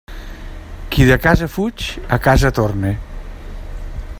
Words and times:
Qui 0.95 1.05
de 1.09 1.17
casa 1.25 1.49
fuig, 1.57 1.85
a 2.17 2.19
casa 2.29 2.53
torne. 2.61 2.95